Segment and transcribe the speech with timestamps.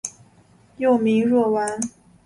[0.79, 1.79] 幼名若丸。